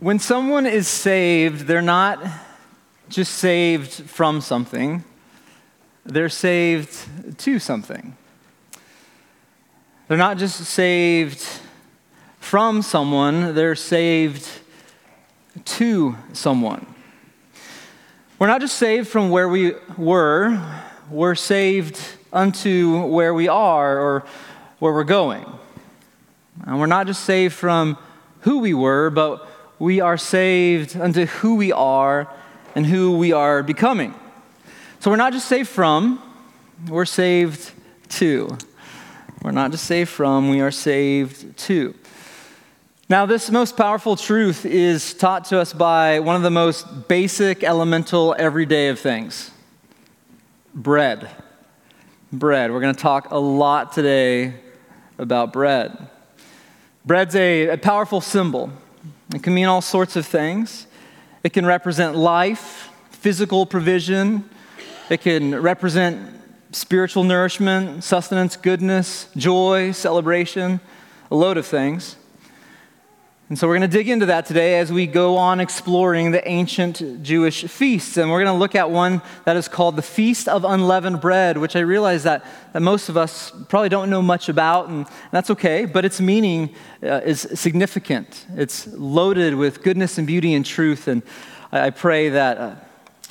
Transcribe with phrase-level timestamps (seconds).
[0.00, 2.24] When someone is saved, they're not
[3.08, 5.02] just saved from something,
[6.04, 8.16] they're saved to something.
[10.06, 11.44] They're not just saved
[12.38, 14.48] from someone, they're saved
[15.64, 16.86] to someone.
[18.38, 20.62] We're not just saved from where we were,
[21.10, 22.00] we're saved
[22.32, 24.26] unto where we are or
[24.78, 25.44] where we're going.
[26.64, 27.98] And we're not just saved from
[28.42, 29.47] who we were, but
[29.78, 32.32] we are saved unto who we are
[32.74, 34.14] and who we are becoming.
[35.00, 36.22] So we're not just saved from,
[36.88, 37.72] we're saved
[38.10, 38.56] to.
[39.42, 41.94] We're not just saved from, we are saved to.
[43.08, 47.64] Now, this most powerful truth is taught to us by one of the most basic,
[47.64, 49.50] elemental, everyday of things
[50.74, 51.30] bread.
[52.30, 52.70] Bread.
[52.70, 54.52] We're going to talk a lot today
[55.16, 56.08] about bread.
[57.06, 58.70] Bread's a, a powerful symbol.
[59.34, 60.86] It can mean all sorts of things.
[61.44, 64.48] It can represent life, physical provision.
[65.10, 66.34] It can represent
[66.72, 70.80] spiritual nourishment, sustenance, goodness, joy, celebration,
[71.30, 72.16] a load of things.
[73.48, 76.46] And so we're going to dig into that today as we go on exploring the
[76.46, 78.18] ancient Jewish feasts.
[78.18, 81.56] And we're going to look at one that is called the Feast of Unleavened Bread,
[81.56, 85.48] which I realize that, that most of us probably don't know much about, and that's
[85.48, 88.44] okay, but its meaning uh, is significant.
[88.54, 91.08] It's loaded with goodness and beauty and truth.
[91.08, 91.22] And
[91.72, 92.74] I, I pray that uh,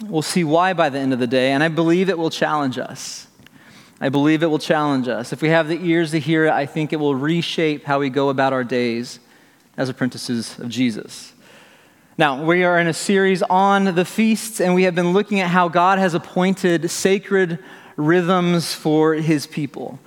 [0.04, 2.80] we'll see why by the end of the day, and I believe it will challenge
[2.80, 3.28] us.
[4.02, 5.32] I believe it will challenge us.
[5.32, 8.10] If we have the ears to hear it, I think it will reshape how we
[8.10, 9.20] go about our days
[9.78, 11.34] as apprentices of Jesus.
[12.18, 15.50] Now, we are in a series on the feasts, and we have been looking at
[15.50, 17.60] how God has appointed sacred
[17.96, 20.00] rhythms for his people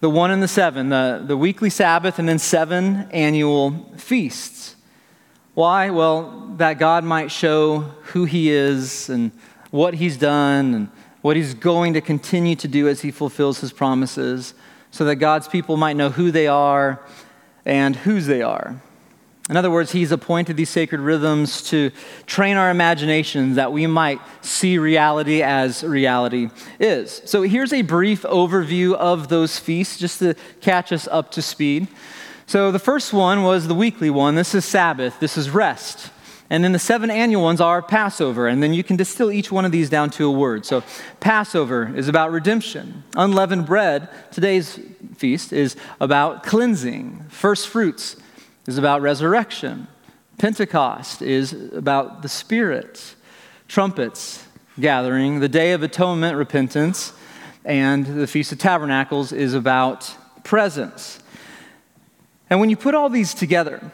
[0.00, 4.76] the one and the seven, the, the weekly Sabbath, and then seven annual feasts.
[5.54, 5.90] Why?
[5.90, 7.80] Well, that God might show
[8.12, 9.32] who he is and
[9.70, 10.90] what he's done and
[11.22, 14.54] what he's going to continue to do as he fulfills his promises,
[14.90, 17.02] so that God's people might know who they are
[17.64, 18.80] and whose they are.
[19.48, 21.92] In other words, he's appointed these sacred rhythms to
[22.26, 27.22] train our imaginations that we might see reality as reality is.
[27.26, 31.86] So here's a brief overview of those feasts just to catch us up to speed.
[32.46, 34.34] So the first one was the weekly one.
[34.34, 36.10] This is Sabbath, this is rest.
[36.50, 38.46] And then the seven annual ones are Passover.
[38.48, 40.64] And then you can distill each one of these down to a word.
[40.64, 40.82] So
[41.18, 43.02] Passover is about redemption.
[43.16, 44.78] Unleavened bread, today's
[45.16, 47.24] feast, is about cleansing.
[47.28, 48.16] First fruits
[48.66, 49.86] is about resurrection.
[50.38, 53.14] Pentecost is about the Spirit.
[53.68, 54.46] Trumpets,
[54.78, 55.40] gathering.
[55.40, 57.12] The Day of Atonement, repentance.
[57.64, 61.18] And the Feast of Tabernacles is about presence.
[62.48, 63.92] And when you put all these together,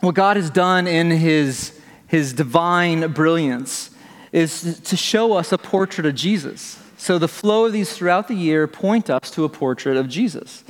[0.00, 3.90] what God has done in his, his divine brilliance
[4.30, 6.80] is to show us a portrait of Jesus.
[6.96, 10.64] So the flow of these throughout the year point us to a portrait of Jesus.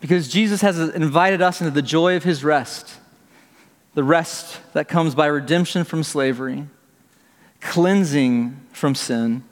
[0.00, 2.98] Because Jesus has invited us into the joy of his rest,
[3.94, 6.66] the rest that comes by redemption from slavery,
[7.60, 9.42] cleansing from sin,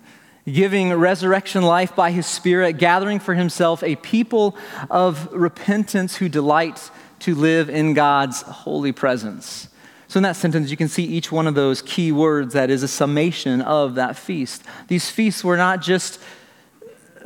[0.46, 4.56] giving resurrection life by his Spirit, gathering for himself a people
[4.88, 6.90] of repentance who delight
[7.20, 9.68] to live in God's holy presence.
[10.08, 12.84] So, in that sentence, you can see each one of those key words that is
[12.84, 14.62] a summation of that feast.
[14.86, 16.20] These feasts were not just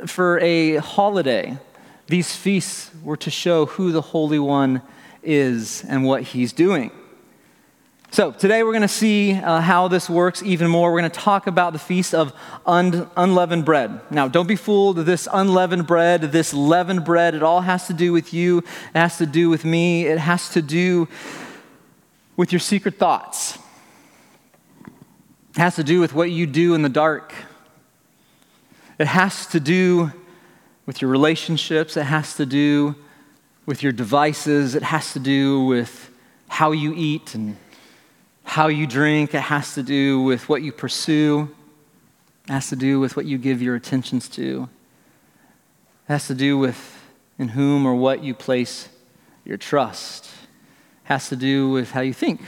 [0.07, 1.59] for a holiday,
[2.11, 4.81] these feasts were to show who the Holy One
[5.23, 6.91] is and what he's doing.
[8.11, 10.91] So, today we're going to see uh, how this works even more.
[10.91, 12.33] We're going to talk about the feast of
[12.65, 14.01] un- unleavened bread.
[14.11, 14.97] Now, don't be fooled.
[14.97, 18.57] This unleavened bread, this leavened bread, it all has to do with you.
[18.57, 20.05] It has to do with me.
[20.05, 21.07] It has to do
[22.35, 23.57] with your secret thoughts.
[25.51, 27.33] It has to do with what you do in the dark.
[28.99, 30.11] It has to do
[30.85, 32.95] with your relationships, it has to do
[33.65, 36.09] with your devices, it has to do with
[36.47, 37.55] how you eat and
[38.43, 41.49] how you drink, it has to do with what you pursue,
[42.47, 44.67] it has to do with what you give your attentions to,
[46.07, 46.99] it has to do with
[47.37, 48.89] in whom or what you place
[49.45, 50.29] your trust, it
[51.07, 52.41] has to do with how you think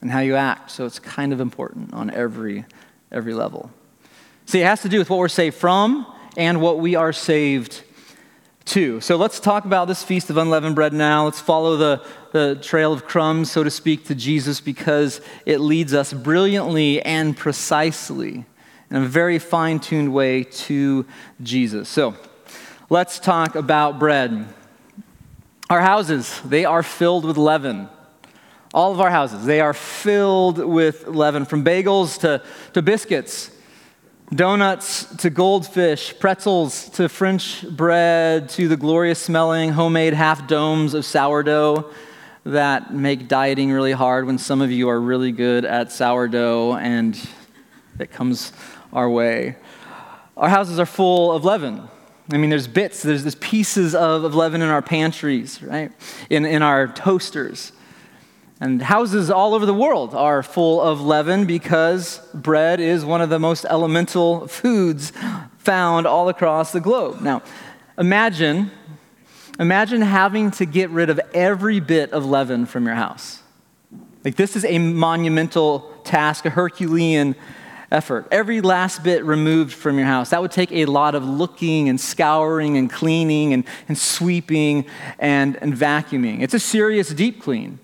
[0.00, 0.70] and how you act.
[0.70, 2.64] So it's kind of important on every,
[3.10, 3.70] every level.
[4.46, 6.06] See, it has to do with what we're saved from
[6.36, 7.82] and what we are saved
[8.66, 9.00] to.
[9.00, 11.24] So let's talk about this Feast of Unleavened Bread now.
[11.24, 15.92] Let's follow the, the trail of crumbs, so to speak, to Jesus because it leads
[15.92, 18.44] us brilliantly and precisely
[18.90, 21.06] in a very fine tuned way to
[21.42, 21.88] Jesus.
[21.88, 22.14] So
[22.88, 24.46] let's talk about bread.
[25.68, 27.88] Our houses, they are filled with leaven.
[28.72, 32.42] All of our houses, they are filled with leaven, from bagels to,
[32.72, 33.50] to biscuits,
[34.34, 41.04] donuts to goldfish, pretzels to French bread, to the glorious smelling homemade half domes of
[41.04, 41.90] sourdough
[42.44, 47.20] that make dieting really hard when some of you are really good at sourdough and
[47.98, 48.52] it comes
[48.92, 49.56] our way.
[50.36, 51.88] Our houses are full of leaven.
[52.32, 55.92] I mean, there's bits, there's, there's pieces of, of leaven in our pantries, right?
[56.30, 57.72] In, in our toasters.
[58.60, 63.30] And houses all over the world are full of leaven because bread is one of
[63.30, 65.12] the most elemental foods
[65.56, 67.22] found all across the globe.
[67.22, 67.42] Now,
[67.96, 68.70] imagine,
[69.58, 73.42] imagine having to get rid of every bit of leaven from your house.
[74.24, 77.36] Like, this is a monumental task, a Herculean
[77.90, 78.28] effort.
[78.30, 80.30] Every last bit removed from your house.
[80.30, 84.84] That would take a lot of looking and scouring and cleaning and, and sweeping
[85.18, 86.42] and, and vacuuming.
[86.42, 87.78] It's a serious deep clean.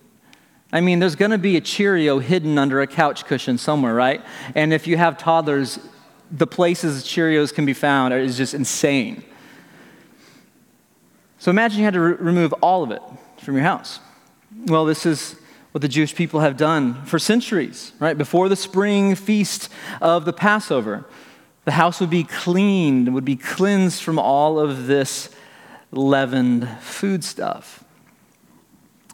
[0.77, 4.23] I mean, there's going to be a Cheerio hidden under a couch cushion somewhere, right?
[4.55, 5.79] And if you have toddlers,
[6.31, 9.25] the places Cheerios can be found is just insane.
[11.39, 13.01] So imagine you had to re- remove all of it
[13.39, 14.01] from your house.
[14.67, 15.37] Well, this is
[15.73, 18.19] what the Jewish people have done for centuries, right?
[18.19, 19.71] Before the spring feast
[20.03, 21.07] of the Passover,
[21.65, 25.35] the house would be cleaned, would be cleansed from all of this
[25.91, 27.83] leavened food stuff.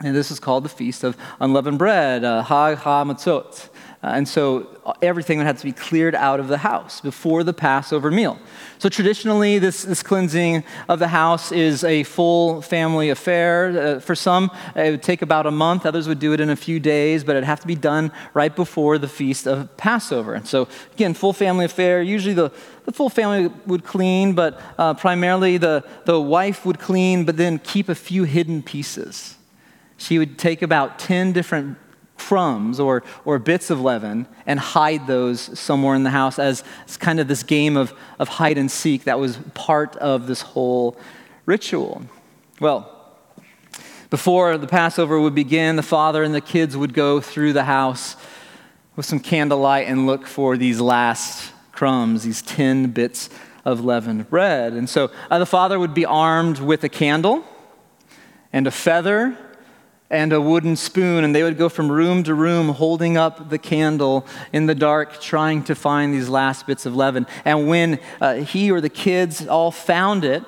[0.04, 3.68] And this is called the Feast of Unleavened Bread, uh, Hag HaMatzot.
[4.04, 7.44] Uh, and so uh, everything would have to be cleared out of the house before
[7.44, 8.36] the Passover meal.
[8.80, 13.96] So traditionally, this, this cleansing of the house is a full family affair.
[13.96, 15.86] Uh, for some, it would take about a month.
[15.86, 18.56] Others would do it in a few days, but it'd have to be done right
[18.56, 20.34] before the feast of Passover.
[20.34, 22.02] And so, again, full family affair.
[22.02, 22.50] Usually the,
[22.86, 27.60] the full family would clean, but uh, primarily the, the wife would clean, but then
[27.60, 29.36] keep a few hidden pieces
[30.02, 31.78] she would take about 10 different
[32.16, 36.96] crumbs or, or bits of leaven and hide those somewhere in the house as, as
[36.96, 40.96] kind of this game of, of hide and seek that was part of this whole
[41.46, 42.02] ritual.
[42.60, 42.88] Well,
[44.10, 48.16] before the Passover would begin, the father and the kids would go through the house
[48.94, 53.30] with some candlelight and look for these last crumbs, these 10 bits
[53.64, 54.74] of leavened bread.
[54.74, 57.44] And so uh, the father would be armed with a candle
[58.52, 59.36] and a feather
[60.12, 63.58] and a wooden spoon, and they would go from room to room holding up the
[63.58, 67.26] candle in the dark, trying to find these last bits of leaven.
[67.46, 70.44] And when uh, he or the kids all found it,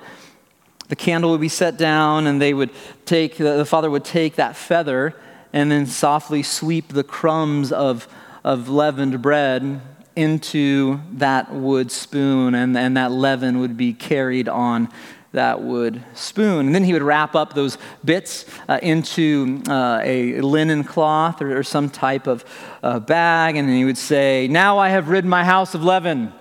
[0.88, 2.70] the candle would be set down, and they would
[3.06, 5.16] take, the father would take that feather
[5.54, 8.06] and then softly sweep the crumbs of,
[8.44, 9.80] of leavened bread
[10.16, 14.88] into that wood spoon, and, and that leaven would be carried on
[15.32, 16.66] that wood spoon.
[16.66, 21.58] And then he would wrap up those bits uh, into uh, a linen cloth or,
[21.58, 22.44] or some type of
[22.82, 26.32] uh, bag, and he would say, Now I have rid my house of leaven.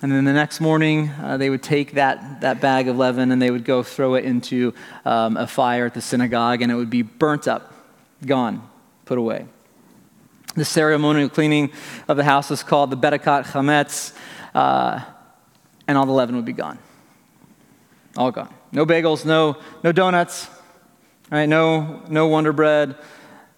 [0.00, 3.42] And then the next morning, uh, they would take that, that bag of leaven and
[3.42, 4.72] they would go throw it into
[5.04, 7.74] um, a fire at the synagogue, and it would be burnt up,
[8.24, 8.68] gone,
[9.06, 9.46] put away.
[10.58, 11.70] The ceremonial cleaning
[12.08, 14.12] of the house is called the Bedikat Chametz,
[14.56, 15.00] uh,
[15.86, 16.80] and all the leaven would be gone.
[18.16, 18.52] All gone.
[18.72, 20.48] No bagels, no, no donuts,
[21.30, 21.46] right?
[21.46, 22.96] No, no Wonder Bread,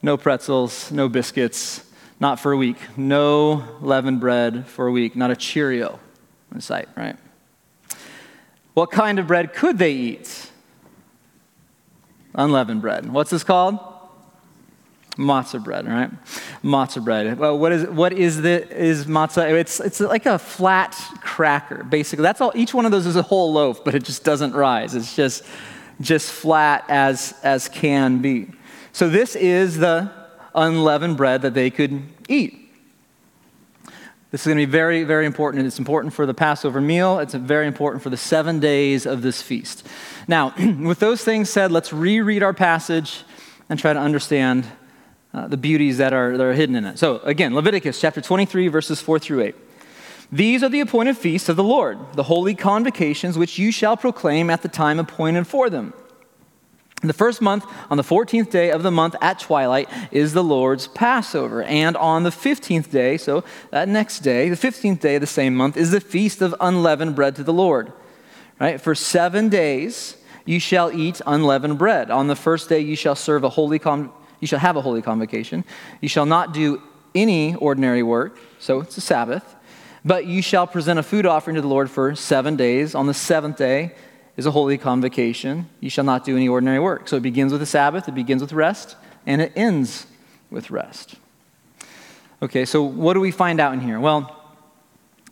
[0.03, 2.77] no pretzels, no biscuits, not for a week.
[2.99, 5.99] No leavened bread for a week, not a Cheerio
[6.55, 7.17] in sight, right?
[8.75, 10.51] What kind of bread could they eat?
[12.35, 13.11] Unleavened bread.
[13.11, 13.90] What's this called?
[15.21, 16.11] Matzah bread, right?
[16.65, 17.39] Matzah bread.
[17.39, 19.53] Well, what is what is the is matzah?
[19.53, 22.23] It's it's like a flat cracker, basically.
[22.23, 22.53] That's all.
[22.55, 24.95] Each one of those is a whole loaf, but it just doesn't rise.
[24.95, 25.45] It's just
[26.01, 28.49] just flat as as can be.
[28.93, 30.11] So this is the
[30.55, 32.57] unleavened bread that they could eat.
[34.31, 35.67] This is going to be very, very important.
[35.67, 37.19] It's important for the Passover meal.
[37.19, 39.87] It's very important for the seven days of this feast.
[40.29, 43.25] Now, with those things said, let's reread our passage
[43.69, 44.67] and try to understand
[45.33, 46.99] uh, the beauties that are, that are hidden in it.
[46.99, 49.55] So, again, Leviticus chapter 23, verses 4 through 8.
[50.33, 54.49] These are the appointed feasts of the Lord, the holy convocations which you shall proclaim
[54.49, 55.93] at the time appointed for them.
[57.03, 60.87] The first month, on the 14th day of the month at twilight, is the Lord's
[60.87, 61.63] Passover.
[61.63, 65.55] And on the 15th day, so that next day, the 15th day of the same
[65.55, 67.93] month, is the feast of unleavened bread to the Lord.
[68.61, 68.79] Right?
[68.79, 72.11] For seven days you shall eat unleavened bread.
[72.11, 75.03] On the first day you shall serve a holy con- you shall have a holy
[75.03, 75.65] convocation.
[76.01, 76.83] You shall not do
[77.15, 79.57] any ordinary work, so it's a Sabbath,
[80.05, 82.95] but you shall present a food offering to the Lord for seven days.
[82.95, 83.93] On the seventh day
[84.37, 85.69] is a holy convocation.
[85.81, 87.09] You shall not do any ordinary work.
[87.09, 90.07] So it begins with the Sabbath, it begins with rest, and it ends
[90.51, 91.17] with rest.
[92.43, 94.01] Okay, so what do we find out in here?
[94.01, 94.40] Well,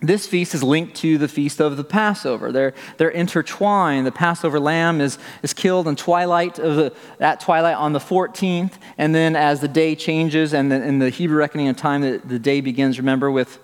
[0.01, 2.53] this feast is linked to the feast of the Passover.
[2.53, 4.07] They're, they're intertwined.
[4.07, 8.75] The Passover lamb is, is killed in twilight of the, at twilight on the 14th,
[8.97, 12.19] and then as the day changes and the, in the Hebrew reckoning of time, the,
[12.25, 13.59] the day begins, remember, with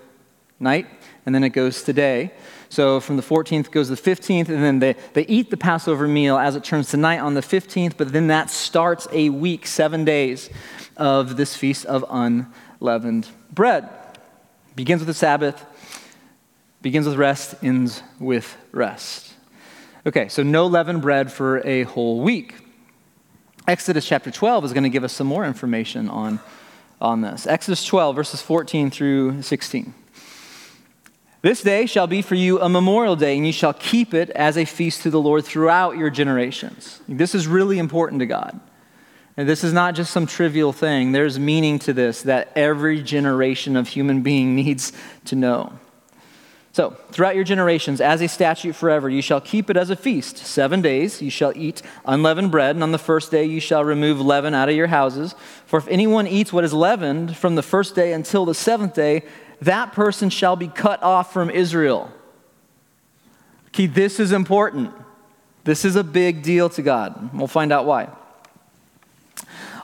[0.59, 0.87] night,
[1.25, 2.33] and then it goes to day.
[2.69, 6.37] So from the 14th goes the 15th, and then they, they eat the Passover meal
[6.37, 10.05] as it turns to night on the 15th, but then that starts a week, seven
[10.05, 10.51] days
[10.97, 13.89] of this feast of unleavened bread.
[14.75, 15.65] Begins with the Sabbath,
[16.85, 19.33] begins with rest, ends with rest.
[20.07, 22.57] Okay, so no leavened bread for a whole week.
[23.67, 26.41] Exodus chapter 12 is going to give us some more information on,
[27.01, 27.47] on this.
[27.47, 29.95] Exodus 12, verses 14 through 16.
[31.41, 34.59] This day shall be for you a memorial day, and you shall keep it as
[34.59, 37.01] a feast to the Lord throughout your generations.
[37.09, 38.61] This is really important to God.
[39.39, 41.13] And this is not just some trivial thing.
[41.13, 44.93] There's meaning to this that every generation of human being needs
[45.25, 45.79] to know.
[46.75, 50.39] So, throughout your generations, as a statute forever, you shall keep it as a feast.
[50.39, 54.21] Seven days you shall eat unleavened bread, and on the first day you shall remove
[54.21, 55.37] leaven out of your houses.
[55.67, 59.23] For if anyone eats what is leavened from the first day until the seventh day,
[59.61, 62.11] that person shall be cut off from Israel.
[63.69, 64.93] Okay, this is important.
[65.63, 67.33] This is a big deal to God.
[67.33, 68.09] We'll find out why.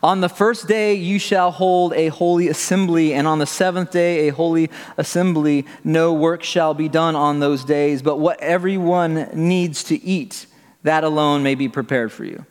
[0.02, 4.28] On the first day you shall hold a holy assembly, and on the seventh day
[4.28, 5.66] a holy assembly.
[5.84, 10.46] No work shall be done on those days, but what everyone needs to eat,
[10.82, 12.46] that alone may be prepared for you.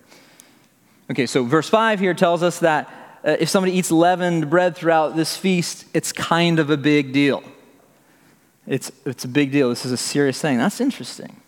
[1.09, 2.87] Okay, so verse 5 here tells us that
[3.25, 7.43] uh, if somebody eats leavened bread throughout this feast, it's kind of a big deal.
[8.67, 9.69] It's, it's a big deal.
[9.69, 10.59] This is a serious thing.
[10.59, 11.41] That's interesting.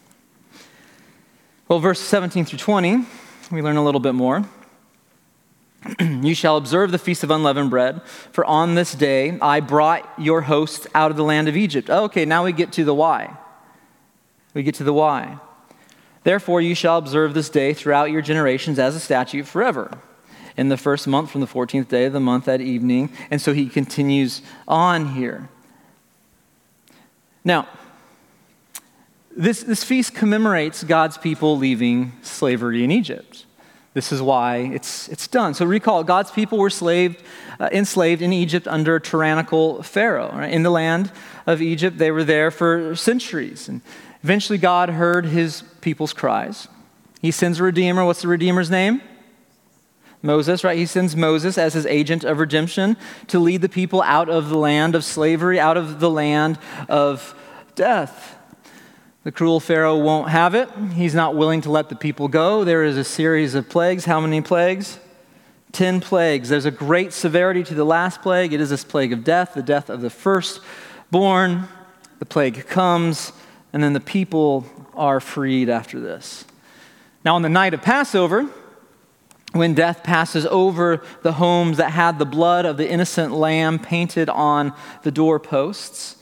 [1.68, 3.06] Well, verse 17 through 20,
[3.52, 4.44] we learn a little bit more.
[6.00, 10.42] you shall observe the feast of unleavened bread, for on this day I brought your
[10.42, 11.90] hosts out of the land of Egypt.
[11.90, 13.38] Oh, okay, now we get to the why.
[14.54, 15.40] We get to the why.
[16.24, 19.98] Therefore, you shall observe this day throughout your generations as a statute forever.
[20.58, 23.12] In the first month, from the 14th day of the month at evening.
[23.32, 25.50] And so he continues on here.
[27.44, 27.68] Now,
[29.36, 33.46] this, this feast commemorates God's people leaving slavery in Egypt.
[33.94, 35.54] This is why it's, it's done.
[35.54, 37.22] So recall, God's people were slaved,
[37.60, 40.32] uh, enslaved in Egypt under a tyrannical Pharaoh.
[40.34, 40.52] Right?
[40.52, 41.12] In the land
[41.46, 43.68] of Egypt, they were there for centuries.
[43.68, 43.82] And
[44.24, 46.70] eventually, God heard his people's cries.
[47.22, 48.06] He sends a redeemer.
[48.06, 49.02] What's the redeemer's name?
[50.24, 50.78] Moses, right?
[50.78, 52.96] He sends Moses as his agent of redemption
[53.28, 57.36] to lead the people out of the land of slavery, out of the land of
[57.76, 58.38] death.
[59.24, 60.68] The cruel Pharaoh won't have it.
[60.94, 62.64] He's not willing to let the people go.
[62.64, 64.06] There is a series of plagues.
[64.06, 64.98] How many plagues?
[65.72, 66.50] Ten plagues.
[66.50, 68.52] There's a great severity to the last plague.
[68.52, 71.68] It is this plague of death, the death of the firstborn.
[72.18, 73.32] The plague comes,
[73.72, 76.46] and then the people are freed after this.
[77.24, 78.50] Now, on the night of Passover,
[79.54, 84.30] when death passes over the homes that had the blood of the innocent lamb painted
[84.30, 84.74] on
[85.04, 86.16] the doorposts,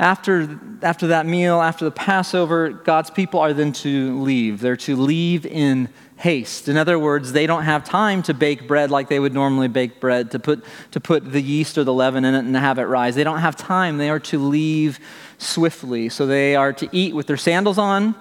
[0.00, 4.60] after, after that meal, after the Passover, God's people are then to leave.
[4.60, 6.68] They're to leave in haste.
[6.68, 10.00] In other words, they don't have time to bake bread like they would normally bake
[10.00, 12.84] bread, to put, to put the yeast or the leaven in it and have it
[12.84, 13.14] rise.
[13.14, 13.98] They don't have time.
[13.98, 14.98] They are to leave
[15.36, 16.08] swiftly.
[16.08, 18.14] So they are to eat with their sandals on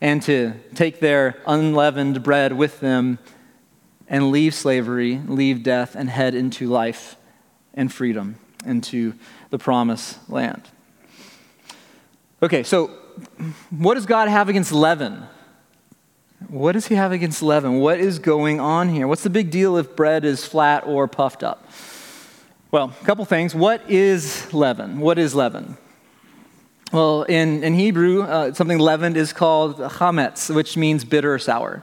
[0.00, 3.18] and to take their unleavened bread with them
[4.08, 7.16] and leave slavery, leave death, and head into life
[7.74, 9.12] and freedom, into
[9.50, 10.62] the promised land.
[12.40, 12.88] Okay, so
[13.70, 15.24] what does God have against leaven?
[16.46, 17.80] What does he have against leaven?
[17.80, 19.08] What is going on here?
[19.08, 21.68] What's the big deal if bread is flat or puffed up?
[22.70, 23.56] Well, a couple things.
[23.56, 25.00] What is leaven?
[25.00, 25.76] What is leaven?
[26.92, 31.82] Well, in, in Hebrew, uh, something leavened is called chametz, which means bitter or sour.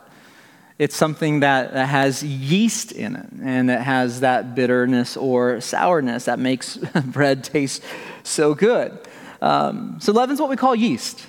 [0.79, 6.25] It's something that, that has yeast in it, and it has that bitterness or sourness
[6.25, 7.83] that makes bread taste
[8.23, 8.97] so good.
[9.41, 11.25] Um, so leaven's what we call yeast.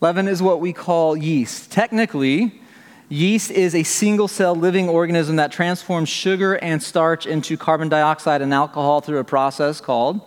[0.00, 1.72] Leaven is what we call yeast.
[1.72, 2.60] Technically,
[3.08, 8.42] yeast is a single cell living organism that transforms sugar and starch into carbon dioxide
[8.42, 10.20] and alcohol through a process called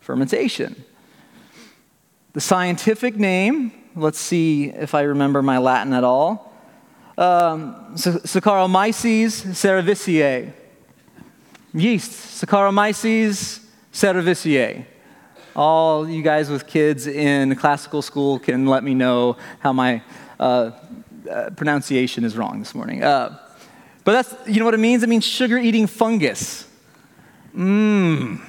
[0.00, 0.84] fermentation.
[2.32, 6.52] The scientific name, let's see if I remember my Latin at all,
[7.16, 10.52] um, Saccharomyces cerevisiae.
[11.72, 12.10] Yeast,
[12.42, 14.86] Saccharomyces cerevisiae
[15.60, 20.02] all you guys with kids in classical school can let me know how my
[20.38, 20.70] uh,
[21.30, 23.04] uh, pronunciation is wrong this morning.
[23.04, 23.38] Uh,
[24.02, 25.02] but that's, you know what it means?
[25.02, 26.66] It means sugar eating fungus.
[27.54, 28.40] Mmm.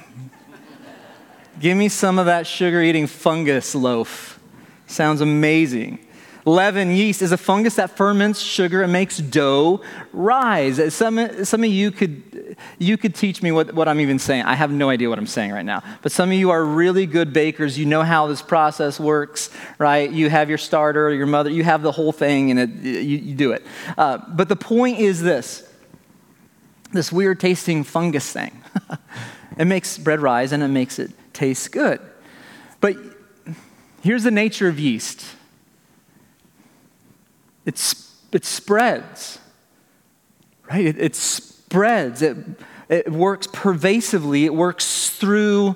[1.60, 4.40] Give me some of that sugar eating fungus loaf.
[4.86, 5.98] Sounds amazing.
[6.46, 9.82] Leaven, yeast, is a fungus that ferments sugar and makes dough
[10.14, 10.94] rise.
[10.94, 12.31] Some, some of you could,
[12.78, 14.44] you could teach me what, what I'm even saying.
[14.44, 15.82] I have no idea what I'm saying right now.
[16.02, 17.78] But some of you are really good bakers.
[17.78, 20.10] You know how this process works, right?
[20.10, 23.34] You have your starter, your mother, you have the whole thing, and it, you, you
[23.34, 23.64] do it.
[23.96, 25.68] Uh, but the point is this
[26.92, 28.62] this weird tasting fungus thing.
[29.58, 32.00] it makes bread rise and it makes it taste good.
[32.80, 32.96] But
[34.02, 35.26] here's the nature of yeast
[37.64, 39.38] it's, it spreads,
[40.68, 40.84] right?
[40.84, 41.14] It, it
[41.72, 42.36] spreads, it,
[42.90, 45.74] it works pervasively, it works through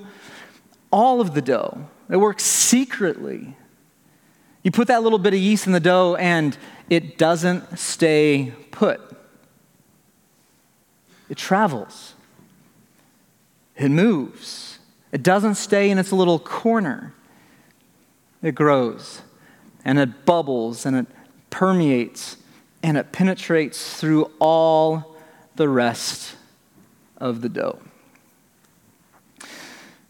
[0.90, 3.56] all of the dough, it works secretly.
[4.62, 6.54] You put that little bit of yeast in the dough and
[6.90, 9.00] it doesn't stay put.
[11.30, 12.12] It travels.
[13.74, 14.78] It moves.
[15.12, 17.14] It doesn't stay in its little corner.
[18.42, 19.22] It grows
[19.82, 21.06] and it bubbles and it
[21.48, 22.36] permeates
[22.82, 25.15] and it penetrates through all
[25.56, 26.34] the rest
[27.18, 27.80] of the dough.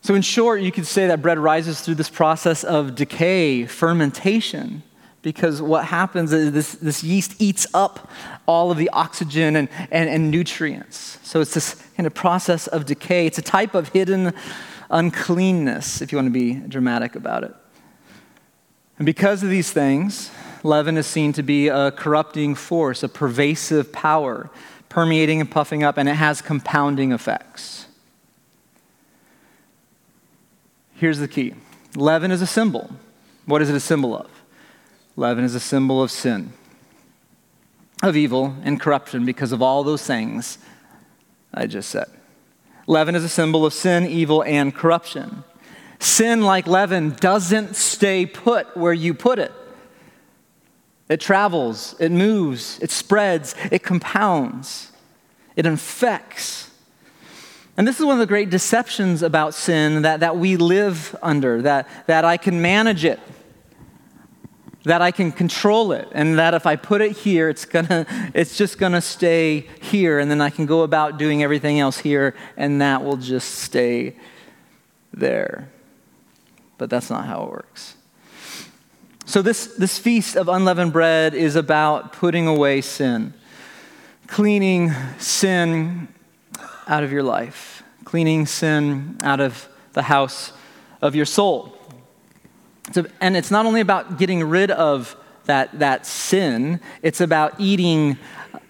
[0.03, 4.85] So, in short, you could say that bread rises through this process of decay, fermentation,
[5.23, 8.09] because what happens is this, this yeast eats up
[8.47, 11.19] all of the oxygen and, and, and nutrients.
[11.25, 13.27] So, it's this kind of process of decay.
[13.27, 14.33] It's a type of hidden
[14.91, 17.55] uncleanness, if you want to be dramatic about it.
[18.99, 20.31] And because of these things,
[20.63, 24.51] leaven is seen to be a corrupting force, a pervasive power,
[24.89, 27.87] permeating and puffing up, and it has compounding effects.
[30.95, 31.55] Here's the key
[31.95, 32.91] leaven is a symbol.
[33.45, 34.31] What is it a symbol of?
[35.15, 36.53] Leaven is a symbol of sin,
[38.03, 40.59] of evil and corruption because of all those things
[41.55, 42.07] I just said.
[42.87, 45.43] Leaven is a symbol of sin, evil, and corruption.
[45.99, 49.53] Sin, like leaven, doesn't stay put where you put it.
[51.09, 54.91] It travels, it moves, it spreads, it compounds,
[55.55, 56.71] it infects.
[57.77, 61.63] And this is one of the great deceptions about sin that, that we live under,
[61.63, 63.21] that, that I can manage it,
[64.85, 68.57] that I can control it, and that if I put it here, it's, gonna, it's
[68.57, 72.81] just gonna stay here, and then I can go about doing everything else here, and
[72.81, 74.17] that will just stay
[75.13, 75.69] there.
[76.79, 77.96] But that's not how it works.
[79.29, 83.35] So, this, this feast of unleavened bread is about putting away sin,
[84.29, 86.07] cleaning sin
[86.87, 90.53] out of your life, cleaning sin out of the house
[91.03, 91.77] of your soul.
[92.93, 98.19] So, and it's not only about getting rid of that, that sin, it's about eating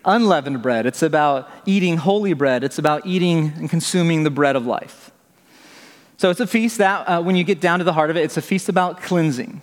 [0.06, 4.64] unleavened bread, it's about eating holy bread, it's about eating and consuming the bread of
[4.64, 5.10] life.
[6.16, 8.22] So, it's a feast that, uh, when you get down to the heart of it,
[8.22, 9.60] it's a feast about cleansing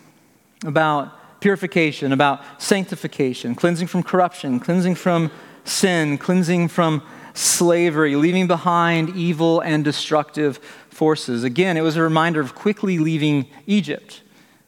[0.64, 5.30] about purification, about sanctification, cleansing from corruption, cleansing from
[5.66, 7.02] sin, cleansing from
[7.34, 10.58] slavery, leaving behind evil and destructive
[10.90, 11.44] forces.
[11.44, 14.22] Again, it was a reminder of quickly leaving Egypt,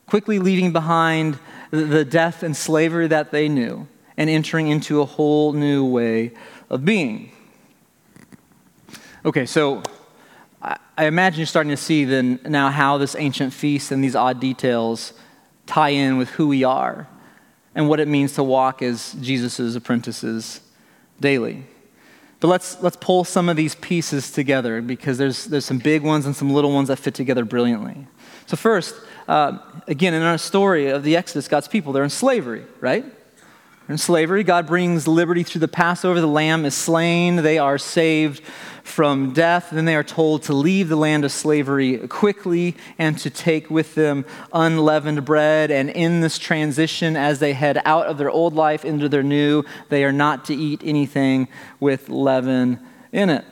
[0.06, 1.40] quickly leaving behind
[1.72, 6.32] the death and slavery that they knew, and entering into a whole new way
[6.70, 7.32] of being.
[9.24, 9.82] Okay, so
[10.62, 14.40] I imagine you're starting to see then now how this ancient feast and these odd
[14.40, 15.14] details
[15.66, 17.08] tie in with who we are
[17.74, 20.62] and what it means to walk as Jesus' apprentices
[21.20, 21.66] daily.
[22.40, 26.26] But let's, let's pull some of these pieces together because there's, there's some big ones
[26.26, 28.08] and some little ones that fit together brilliantly.
[28.46, 28.96] So, first,
[29.28, 33.04] uh, again, in our story of the Exodus, God's people, they're in slavery, right?
[33.04, 34.44] They're in slavery.
[34.44, 36.22] God brings liberty through the Passover.
[36.22, 37.38] The lamb is slain.
[37.38, 38.44] They are saved
[38.86, 39.72] from death.
[39.72, 43.96] Then they are told to leave the land of slavery quickly and to take with
[43.96, 45.72] them unleavened bread.
[45.72, 49.64] And in this transition, as they head out of their old life into their new,
[49.90, 51.48] they are not to eat anything
[51.80, 52.80] with leaven
[53.12, 53.44] in it.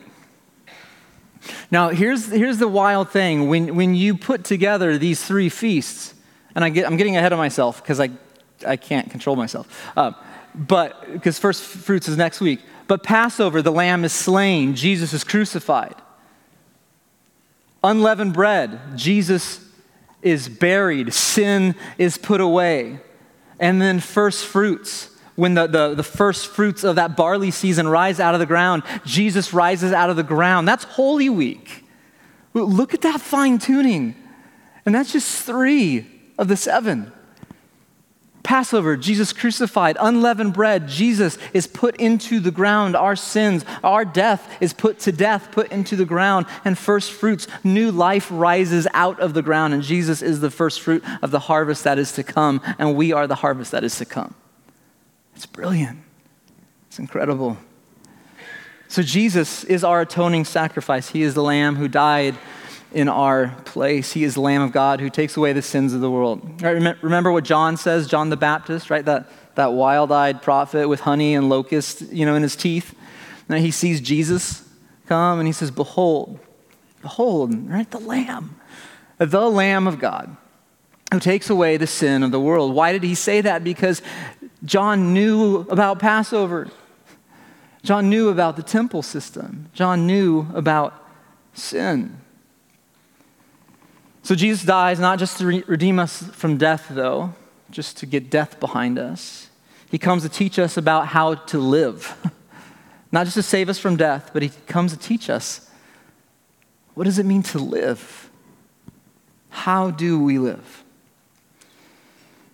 [1.68, 3.48] Now, here's, here's the wild thing.
[3.48, 6.14] When, when you put together these three feasts,
[6.54, 8.10] and I get, I'm getting ahead of myself because I,
[8.64, 9.92] I can't control myself.
[9.96, 10.12] Uh,
[10.54, 12.60] but because first fruits is next week.
[12.86, 15.94] But Passover, the lamb is slain, Jesus is crucified.
[17.82, 19.60] Unleavened bread, Jesus
[20.22, 23.00] is buried, sin is put away.
[23.60, 28.20] And then first fruits, when the, the, the first fruits of that barley season rise
[28.20, 30.68] out of the ground, Jesus rises out of the ground.
[30.68, 31.84] That's Holy Week.
[32.52, 34.14] Look at that fine tuning.
[34.86, 36.06] And that's just three
[36.38, 37.12] of the seven.
[38.44, 42.94] Passover, Jesus crucified, unleavened bread, Jesus is put into the ground.
[42.94, 46.46] Our sins, our death is put to death, put into the ground.
[46.62, 49.72] And first fruits, new life rises out of the ground.
[49.72, 52.60] And Jesus is the first fruit of the harvest that is to come.
[52.78, 54.34] And we are the harvest that is to come.
[55.34, 56.00] It's brilliant.
[56.88, 57.56] It's incredible.
[58.88, 61.08] So Jesus is our atoning sacrifice.
[61.08, 62.36] He is the Lamb who died
[62.94, 64.12] in our place.
[64.12, 66.62] He is Lamb of God who takes away the sins of the world.
[66.62, 69.04] Right, remember what John says, John the Baptist, right?
[69.04, 72.94] That, that wild eyed prophet with honey and locusts, you know, in his teeth.
[73.48, 74.66] And he sees Jesus
[75.06, 76.38] come and he says, Behold,
[77.02, 77.90] behold, right?
[77.90, 78.58] The Lamb,
[79.18, 80.36] the Lamb of God
[81.12, 82.74] who takes away the sin of the world.
[82.74, 83.62] Why did he say that?
[83.62, 84.02] Because
[84.64, 86.68] John knew about Passover.
[87.82, 89.68] John knew about the temple system.
[89.74, 90.94] John knew about
[91.52, 92.20] sin.
[94.24, 97.34] So Jesus dies not just to re- redeem us from death, though,
[97.70, 99.50] just to get death behind us.
[99.90, 102.16] He comes to teach us about how to live.
[103.12, 105.70] not just to save us from death, but he comes to teach us
[106.94, 108.30] what does it mean to live?
[109.50, 110.84] How do we live?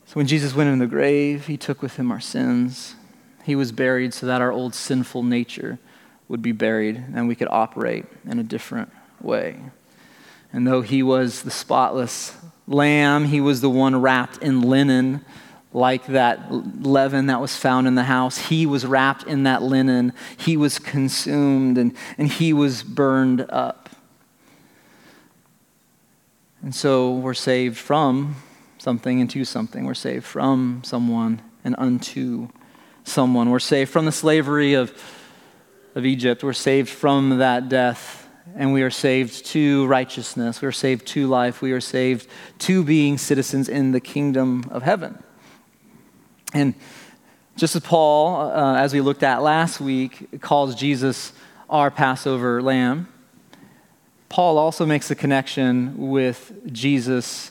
[0.07, 2.97] So when Jesus went in the grave, he took with him our sins.
[3.45, 5.79] He was buried so that our old sinful nature
[6.27, 9.61] would be buried and we could operate in a different way.
[10.53, 12.37] And though he was the spotless
[12.67, 15.25] lamb, he was the one wrapped in linen,
[15.73, 18.39] like that leaven that was found in the house.
[18.49, 20.13] He was wrapped in that linen.
[20.37, 23.91] He was consumed and, and he was burned up.
[26.63, 28.37] And so we're saved from
[28.79, 29.85] something into something.
[29.85, 32.49] We're saved from someone and unto
[33.05, 33.51] someone.
[33.51, 34.93] We're saved from the slavery of,
[35.95, 36.43] of Egypt.
[36.43, 38.20] We're saved from that death
[38.57, 40.61] and we are saved to righteousness.
[40.61, 41.63] We are saved to life.
[41.63, 42.29] We are saved
[42.61, 45.23] to being citizens in the kingdom of heaven.
[46.53, 46.75] And
[47.57, 51.33] just as Paul, uh, as we looked at last week, calls Jesus
[51.69, 53.09] our Passover lamb,
[54.29, 57.51] Paul also makes a connection with Jesus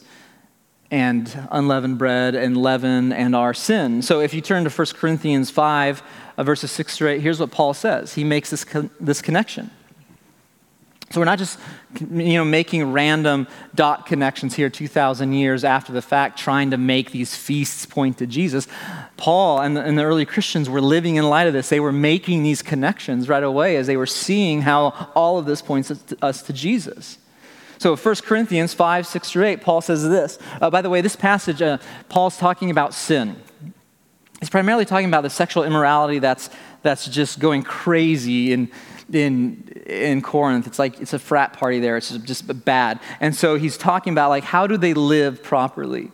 [0.92, 4.02] and unleavened bread and leaven and our sin.
[4.02, 6.02] So if you turn to 1 Corinthians 5,
[6.38, 8.16] uh, verses 6 to 8, here's what Paul says.
[8.16, 9.70] He makes this, con- this connection.
[11.12, 11.58] So we're not just
[12.00, 17.12] you know, making random dot connections here 2,000 years after the fact, trying to make
[17.12, 18.68] these feasts point to Jesus.
[19.18, 21.70] Paul and the, and the early Christians were living in light of this.
[21.70, 25.64] They were making these connections right away as they were seeing how all of this
[25.64, 25.92] points
[26.22, 27.18] us to Jesus.
[27.80, 30.38] So 1 Corinthians 5, 6 through 8, Paul says this.
[30.62, 33.42] Uh, by the way, this passage, uh, Paul's talking about sin.
[34.40, 36.50] He's primarily talking about the sexual immorality that's,
[36.84, 38.70] that's just going crazy in,
[39.14, 40.68] in, in Corinth.
[40.68, 41.98] It's like it's a frat party there.
[41.98, 43.00] It's just bad.
[43.20, 46.12] And so he's talking about like how do they live properly?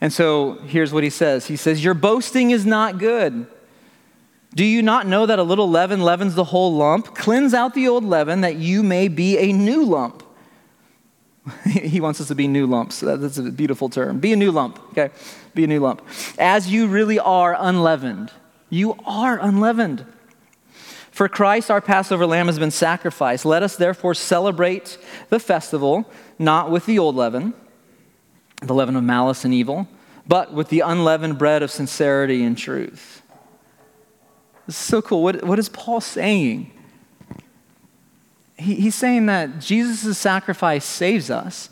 [0.00, 1.46] And so here's what he says.
[1.46, 3.46] He says, "Your boasting is not good.
[4.54, 7.14] Do you not know that a little leaven leavens the whole lump?
[7.14, 10.22] Cleanse out the old leaven that you may be a new lump."
[11.64, 13.00] he wants us to be new lumps.
[13.00, 14.20] That's a beautiful term.
[14.20, 15.10] Be a new lump, okay?
[15.54, 16.02] Be a new lump.
[16.38, 18.30] As you really are unleavened.
[18.70, 20.06] You are unleavened.
[21.12, 23.44] For Christ, our Passover lamb, has been sacrificed.
[23.44, 24.96] Let us therefore celebrate
[25.28, 27.52] the festival, not with the old leaven,
[28.62, 29.86] the leaven of malice and evil,
[30.26, 33.22] but with the unleavened bread of sincerity and truth.
[34.66, 35.22] This is so cool.
[35.22, 36.72] What, what is Paul saying?
[38.56, 41.68] He, he's saying that Jesus' sacrifice saves us,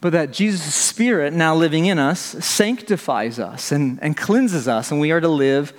[0.00, 5.00] but that Jesus' Spirit, now living in us, sanctifies us and, and cleanses us, and
[5.00, 5.72] we are to live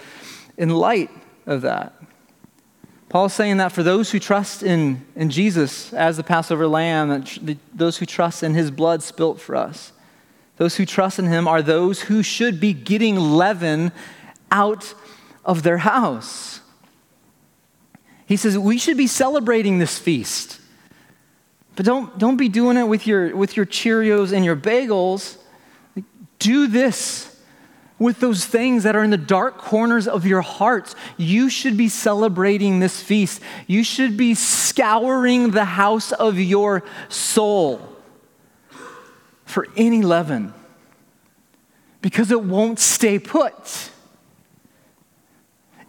[0.57, 1.09] in light
[1.49, 1.93] of that.
[3.09, 7.25] Paul's saying that for those who trust in, in Jesus as the Passover lamb,
[7.73, 9.91] those who trust in his blood spilt for us,
[10.57, 13.91] those who trust in him are those who should be getting leaven
[14.51, 14.93] out
[15.43, 16.61] of their house.
[18.27, 20.59] He says we should be celebrating this feast.
[21.75, 25.37] But don't, don't be doing it with your, with your Cheerios and your bagels.
[26.37, 27.28] Do this
[27.99, 30.95] with those things that are in the dark corners of your hearts.
[31.17, 33.41] You should be celebrating this feast.
[33.67, 37.81] You should be scouring the house of your soul
[39.43, 40.53] for any leaven
[42.01, 43.89] because it won't stay put.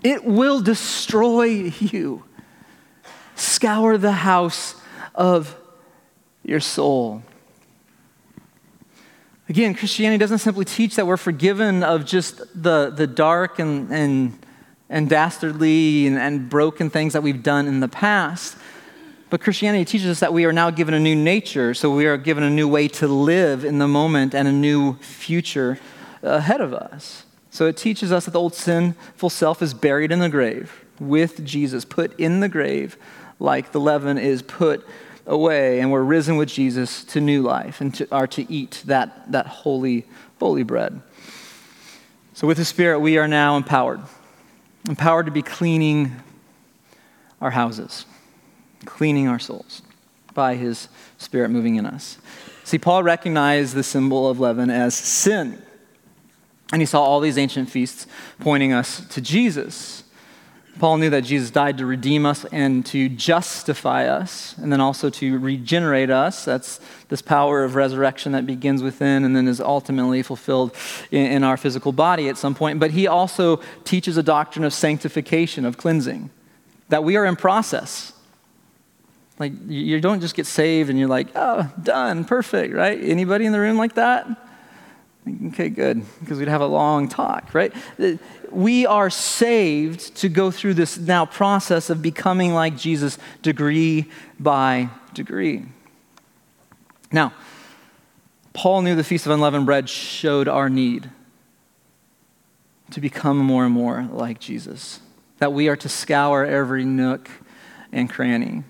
[0.03, 1.44] It will destroy
[1.79, 2.25] you.
[3.37, 4.75] Scour the house
[5.14, 5.57] of
[6.42, 7.23] your soul.
[9.50, 14.38] Again, Christianity doesn't simply teach that we're forgiven of just the, the dark and, and,
[14.88, 18.56] and dastardly and, and broken things that we've done in the past.
[19.28, 22.16] But Christianity teaches us that we are now given a new nature, so we are
[22.16, 25.80] given a new way to live in the moment and a new future
[26.22, 27.24] ahead of us.
[27.50, 31.44] So it teaches us that the old sinful self is buried in the grave with
[31.44, 32.96] Jesus, put in the grave
[33.40, 34.86] like the leaven is put
[35.30, 39.30] away, and we're risen with Jesus to new life and to, are to eat that,
[39.32, 40.04] that holy,
[40.38, 41.00] holy bread.
[42.34, 44.00] So with the Spirit, we are now empowered,
[44.88, 46.16] empowered to be cleaning
[47.40, 48.06] our houses,
[48.84, 49.82] cleaning our souls
[50.34, 52.18] by His Spirit moving in us.
[52.64, 55.62] See, Paul recognized the symbol of leaven as sin.
[56.72, 58.06] And he saw all these ancient feasts
[58.38, 60.04] pointing us to Jesus.
[60.80, 65.10] Paul knew that Jesus died to redeem us and to justify us, and then also
[65.10, 66.46] to regenerate us.
[66.46, 70.74] That's this power of resurrection that begins within and then is ultimately fulfilled
[71.10, 72.80] in, in, our physical body at some point.
[72.80, 76.30] But he also teaches a doctrine of sanctification, of cleansing,
[76.88, 78.14] that we are in process.
[79.38, 82.98] Like, you don't just get saved and you're like, oh, done, perfect, right?
[82.98, 84.26] Anybody in the room like that?
[85.48, 87.74] Okay, good, because we'd have a long talk, right?
[88.50, 94.88] We are saved to go through this now process of becoming like Jesus degree by
[95.14, 95.64] degree.
[97.12, 97.32] Now,
[98.52, 101.10] Paul knew the Feast of Unleavened Bread showed our need
[102.90, 105.00] to become more and more like Jesus,
[105.38, 107.30] that we are to scour every nook
[107.92, 108.64] and cranny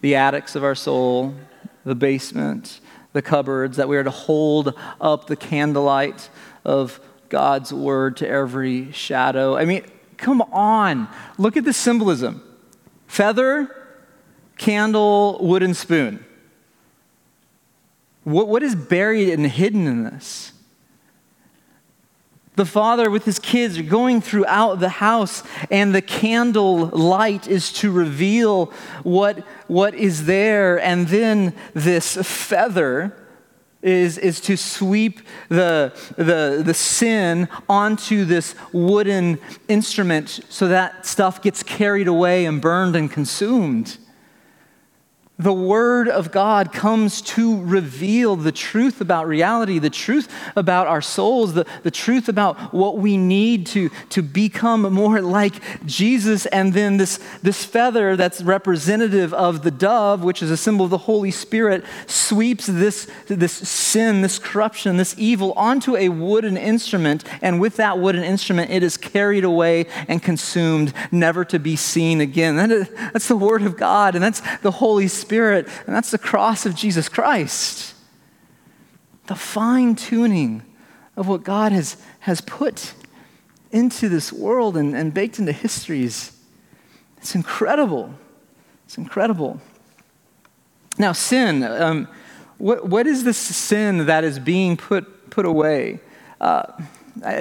[0.00, 1.34] the attics of our soul,
[1.84, 2.80] the basement,
[3.12, 6.28] the cupboards, that we are to hold up the candlelight
[6.64, 9.56] of God's word to every shadow.
[9.56, 9.84] I mean,
[10.16, 11.08] come on.
[11.38, 12.42] Look at the symbolism
[13.06, 13.74] feather,
[14.58, 16.24] candle, wooden spoon.
[18.24, 20.52] What, what is buried and hidden in this?
[22.56, 27.70] The father with his kids are going throughout the house, and the candle light is
[27.74, 30.80] to reveal what, what is there.
[30.80, 33.14] And then this feather
[33.86, 41.40] is, is to sweep the, the, the sin onto this wooden instrument so that stuff
[41.40, 43.96] gets carried away and burned and consumed.
[45.38, 51.02] The Word of God comes to reveal the truth about reality, the truth about our
[51.02, 56.46] souls, the, the truth about what we need to, to become more like Jesus.
[56.46, 60.90] And then this, this feather that's representative of the dove, which is a symbol of
[60.90, 67.24] the Holy Spirit, sweeps this, this sin, this corruption, this evil onto a wooden instrument.
[67.42, 72.22] And with that wooden instrument, it is carried away and consumed, never to be seen
[72.22, 72.56] again.
[72.56, 75.25] That is, that's the Word of God, and that's the Holy Spirit.
[75.26, 77.94] Spirit, and that's the cross of Jesus Christ.
[79.26, 80.62] The fine tuning
[81.16, 82.94] of what God has, has put
[83.72, 86.32] into this world and, and baked into histories.
[87.16, 88.14] It's incredible.
[88.84, 89.60] It's incredible.
[90.96, 92.06] Now, sin, um,
[92.58, 95.98] what, what is this sin that is being put, put away?
[96.40, 96.66] Uh,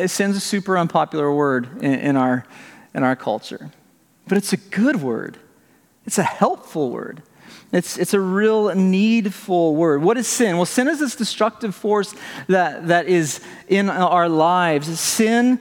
[0.07, 2.45] sin's a super unpopular word in, in, our,
[2.95, 3.69] in our culture,
[4.27, 5.37] but it's a good word,
[6.05, 7.21] it's a helpful word.
[7.75, 10.01] It's, it's a real needful word.
[10.01, 10.55] What is sin?
[10.55, 12.15] Well, sin is this destructive force
[12.47, 14.97] that, that is in our lives.
[14.97, 15.59] Sin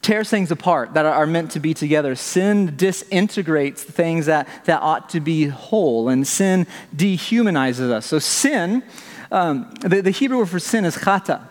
[0.00, 2.14] tears things apart that are meant to be together.
[2.14, 8.06] Sin disintegrates things that, that ought to be whole, and sin dehumanizes us.
[8.06, 8.82] So, sin,
[9.30, 11.48] um, the, the Hebrew word for sin is chata.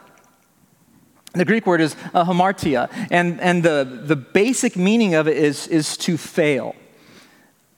[1.34, 5.68] The Greek word is uh, hamartia, and, and the, the basic meaning of it is,
[5.68, 6.76] is to fail.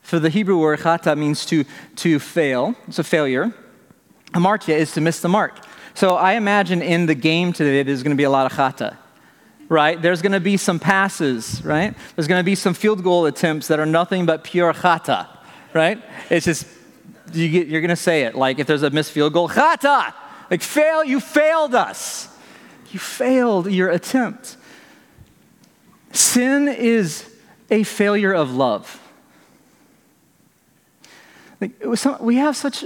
[0.06, 1.66] So the Hebrew word chata means to,
[1.98, 2.76] to fail.
[2.88, 3.52] It's a failure.
[4.34, 5.60] Hamartia is to miss the mark.
[5.96, 8.98] So I imagine in the game today there's going to be a lot of chata,
[9.68, 10.00] right?
[10.00, 11.96] There's going to be some passes, right?
[12.16, 15.28] There's going to be some field goal attempts that are nothing but pure chata,
[15.74, 16.00] right?
[16.30, 16.68] It's just,
[17.34, 18.36] you get, you're going to say it.
[18.36, 20.14] Like if there's a missed field goal, chata!
[20.52, 22.30] Like fail, you failed us.
[22.92, 24.58] You failed your attempt.
[26.12, 27.28] Sin is
[27.72, 29.02] a failure of love.
[31.82, 32.86] Like, some, we have such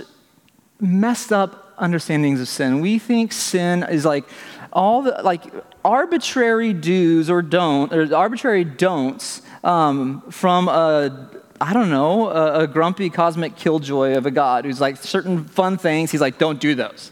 [0.80, 2.82] messed up understandings of sin.
[2.82, 4.26] We think sin is like
[4.72, 5.44] all the like
[5.84, 11.30] arbitrary do's or don't or arbitrary don'ts um, from a
[11.62, 15.78] I don't know a, a grumpy cosmic killjoy of a God who's like certain fun
[15.78, 16.12] things.
[16.12, 17.12] He's like, don't do those.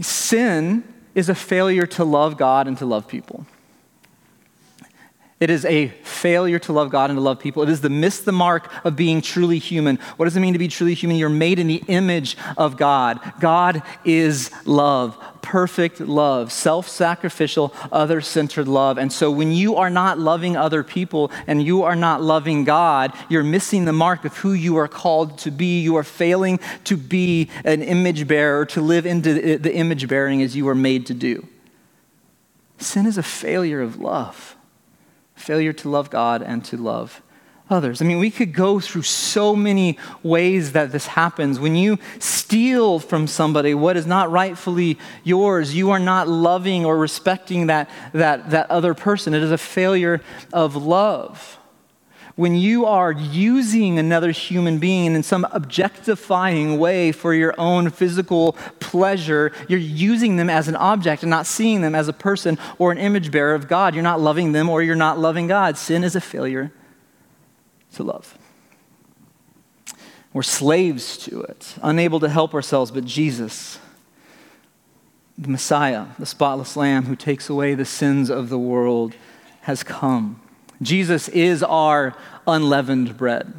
[0.00, 3.46] Sin is a failure to love God and to love people.
[5.42, 7.64] It is a failure to love God and to love people.
[7.64, 9.96] It is the miss the mark of being truly human.
[10.16, 11.16] What does it mean to be truly human?
[11.16, 13.18] You're made in the image of God.
[13.40, 18.98] God is love, perfect love, self sacrificial, other centered love.
[18.98, 23.12] And so when you are not loving other people and you are not loving God,
[23.28, 25.80] you're missing the mark of who you are called to be.
[25.80, 30.54] You are failing to be an image bearer, to live into the image bearing as
[30.54, 31.48] you were made to do.
[32.78, 34.54] Sin is a failure of love,
[35.42, 37.22] failure to love God and to love
[37.70, 38.02] others.
[38.02, 41.58] I mean, we could go through so many ways that this happens.
[41.58, 46.96] When you steal from somebody what is not rightfully yours, you are not loving or
[46.98, 49.34] respecting that, that, that other person.
[49.34, 50.20] It is a failure
[50.52, 51.58] of love
[52.36, 58.52] when you are using another human being in some objectifying way for your own physical
[58.80, 62.90] pleasure, you're using them as an object and not seeing them as a person or
[62.90, 63.94] an image bearer of God.
[63.94, 65.76] You're not loving them or you're not loving God.
[65.76, 66.72] Sin is a failure
[67.94, 68.38] to love.
[70.32, 73.78] We're slaves to it, unable to help ourselves, but Jesus,
[75.36, 79.14] the Messiah, the spotless Lamb who takes away the sins of the world,
[79.62, 80.41] has come
[80.82, 82.14] Jesus is our
[82.46, 83.52] unleavened bread.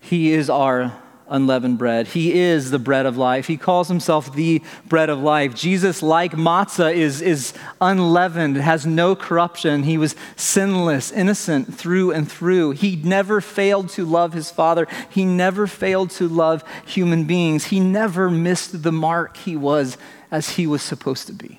[0.00, 0.96] He is our
[1.28, 2.06] unleavened bread.
[2.06, 3.46] He is the bread of life.
[3.46, 5.54] He calls himself the bread of life.
[5.54, 9.82] Jesus, like matzah, is, is unleavened, has no corruption.
[9.82, 12.72] He was sinless, innocent through and through.
[12.72, 14.86] He never failed to love his Father.
[15.10, 17.66] He never failed to love human beings.
[17.66, 19.98] He never missed the mark he was
[20.30, 21.57] as he was supposed to be.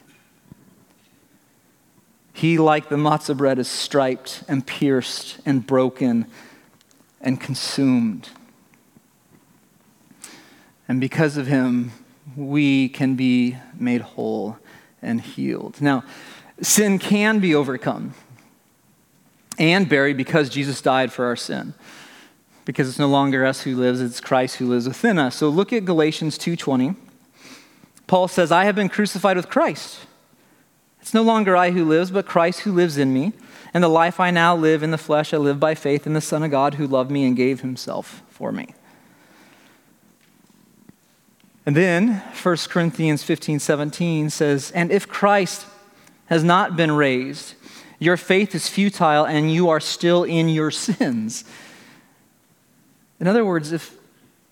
[2.39, 6.25] He, like the matzah bread, is striped and pierced and broken
[7.19, 8.29] and consumed.
[10.87, 11.91] And because of him,
[12.37, 14.57] we can be made whole
[15.01, 15.81] and healed.
[15.81, 16.05] Now,
[16.61, 18.13] sin can be overcome
[19.57, 21.73] and buried because Jesus died for our sin.
[22.63, 25.35] Because it's no longer us who lives, it's Christ who lives within us.
[25.35, 26.95] So look at Galatians 2:20.
[28.07, 30.05] Paul says, "I have been crucified with Christ.
[31.01, 33.33] It's no longer I who lives, but Christ who lives in me.
[33.73, 36.21] And the life I now live in the flesh, I live by faith in the
[36.21, 38.73] Son of God who loved me and gave himself for me.
[41.65, 45.67] And then 1 Corinthians 15 17 says, And if Christ
[46.25, 47.53] has not been raised,
[47.99, 51.43] your faith is futile and you are still in your sins.
[53.19, 53.95] In other words, if,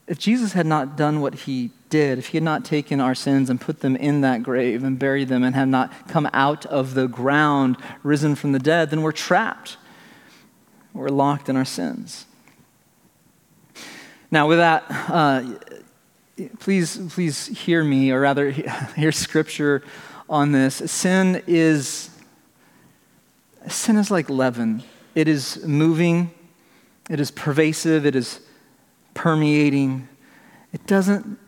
[0.06, 3.50] if Jesus had not done what he did, if he had not taken our sins
[3.50, 6.94] and put them in that grave and buried them and had not come out of
[6.94, 9.78] the ground, risen from the dead, then we're trapped.
[10.94, 12.26] We're locked in our sins.
[14.30, 15.56] Now, with that, uh,
[16.60, 18.52] please, please hear me, or rather,
[18.96, 19.84] hear scripture
[20.30, 20.76] on this.
[20.92, 22.10] Sin is
[23.68, 24.84] sin is like leaven.
[25.16, 26.32] It is moving,
[27.10, 28.40] it is pervasive, it is
[29.14, 30.08] permeating.
[30.74, 31.40] It doesn't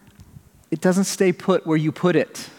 [0.71, 2.49] it doesn't stay put where you put it.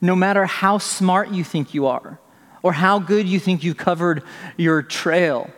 [0.00, 2.18] No matter how smart you think you are,
[2.62, 4.22] or how good you think you've covered
[4.56, 5.50] your trail,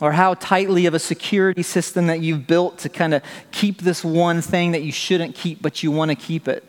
[0.00, 4.04] or how tightly of a security system that you've built to kind of keep this
[4.04, 6.64] one thing that you shouldn't keep, but you want to keep it,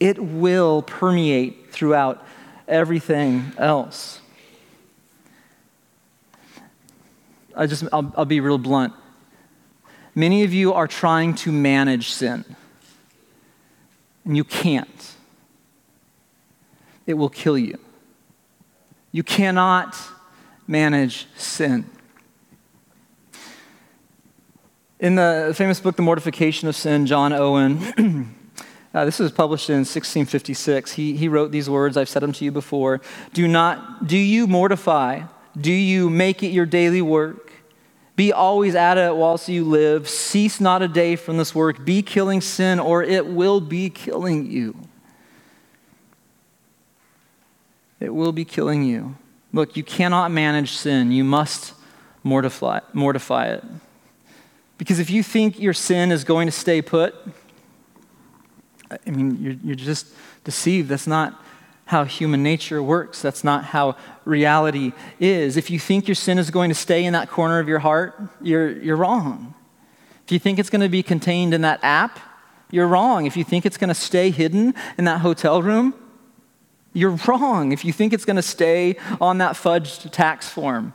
[0.00, 2.24] it will permeate throughout
[2.66, 4.20] everything else.
[7.54, 8.92] I just, I'll, I'll be real blunt.
[10.18, 12.44] Many of you are trying to manage sin,
[14.24, 15.14] and you can't.
[17.06, 17.78] It will kill you.
[19.12, 19.96] You cannot
[20.66, 21.88] manage sin.
[24.98, 28.34] In the famous book, The Mortification of Sin, John Owen,
[28.94, 30.90] uh, this was published in 1656.
[30.94, 33.00] He, he wrote these words, I've said them to you before.
[33.34, 35.22] Do not, do you mortify?
[35.56, 37.47] Do you make it your daily work?
[38.18, 40.08] Be always at it whilst you live.
[40.08, 41.84] Cease not a day from this work.
[41.84, 44.76] Be killing sin, or it will be killing you.
[48.00, 49.14] It will be killing you.
[49.52, 51.12] Look, you cannot manage sin.
[51.12, 51.74] You must
[52.24, 53.64] mortify, mortify it.
[54.78, 57.14] Because if you think your sin is going to stay put,
[58.90, 60.08] I mean, you're, you're just
[60.42, 60.88] deceived.
[60.88, 61.40] That's not
[61.88, 63.22] how human nature works.
[63.22, 63.96] That's not how
[64.26, 65.56] reality is.
[65.56, 68.20] If you think your sin is going to stay in that corner of your heart,
[68.42, 69.54] you're, you're wrong.
[70.26, 72.20] If you think it's going to be contained in that app,
[72.70, 73.24] you're wrong.
[73.24, 75.94] If you think it's going to stay hidden in that hotel room,
[76.92, 77.72] you're wrong.
[77.72, 80.92] If you think it's going to stay on that fudged tax form,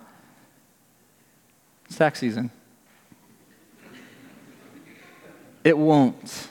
[1.85, 2.51] it's tax season.
[5.63, 6.49] It won't.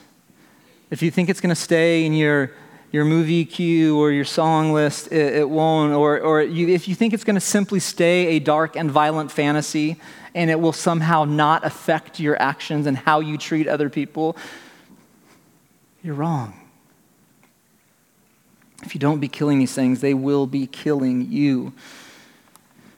[0.91, 2.51] If you think it's going to stay in your
[2.93, 5.93] your movie queue or your song list, it, it won't.
[5.93, 9.31] Or, or you, if you think it's going to simply stay a dark and violent
[9.31, 9.99] fantasy
[10.35, 14.37] and it will somehow not affect your actions and how you treat other people,
[16.03, 16.53] you're wrong.
[18.83, 21.73] If you don't be killing these things, they will be killing you.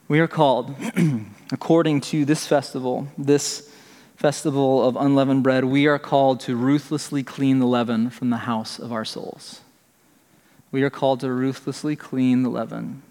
[0.09, 0.75] We are called,
[1.53, 3.71] according to this festival, this
[4.17, 8.77] festival of unleavened bread, we are called to ruthlessly clean the leaven from the house
[8.77, 9.61] of our souls.
[10.75, 13.01] We are called to ruthlessly clean the leaven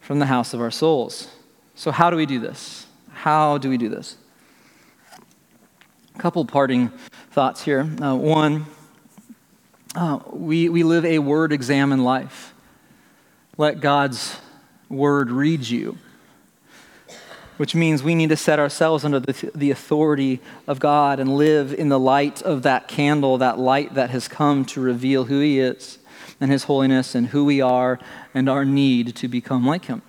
[0.00, 1.28] from the house of our souls.
[1.76, 2.88] So, how do we do this?
[3.12, 4.16] How do we do this?
[6.16, 6.88] A couple parting
[7.30, 7.88] thoughts here.
[8.02, 8.66] Uh, one,
[9.94, 12.52] uh, we, we live a word examined life.
[13.56, 14.40] Let God's
[14.88, 15.98] word read you,
[17.58, 21.72] which means we need to set ourselves under the, the authority of God and live
[21.72, 25.60] in the light of that candle, that light that has come to reveal who He
[25.60, 26.00] is
[26.42, 28.00] and His holiness and who we are
[28.34, 30.02] and our need to become like Him.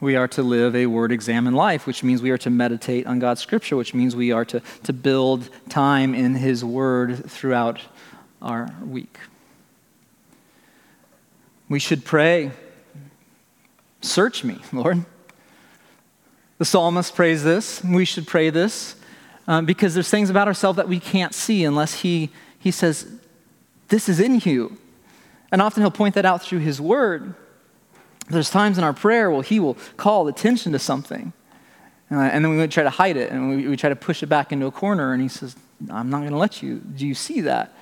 [0.00, 3.18] We are to live a word examined life, which means we are to meditate on
[3.18, 7.80] God's scripture, which means we are to, to build time in His word throughout
[8.40, 9.18] our week.
[11.68, 12.52] We should pray,
[14.02, 15.04] Search me, Lord.
[16.58, 17.82] The psalmist prays this.
[17.82, 18.96] We should pray this
[19.48, 23.10] uh, because there's things about ourselves that we can't see unless he, he says,
[23.88, 24.78] This is in you.
[25.52, 27.34] And often he'll point that out through his word.
[28.28, 31.32] There's times in our prayer where he will call attention to something.
[32.10, 34.26] Uh, and then we try to hide it and we, we try to push it
[34.26, 35.12] back into a corner.
[35.12, 35.56] And he says,
[35.90, 36.78] I'm not going to let you.
[36.78, 37.72] Do you see that?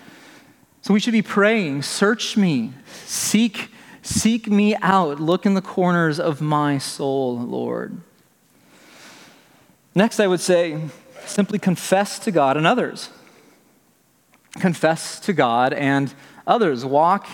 [0.82, 2.72] So we should be praying, search me,
[3.04, 3.70] seek,
[4.02, 8.00] seek me out, look in the corners of my soul, Lord.
[9.94, 10.80] Next, I would say
[11.24, 13.10] simply confess to God and others.
[14.54, 16.12] Confess to God and
[16.46, 16.84] others.
[16.84, 17.26] Walk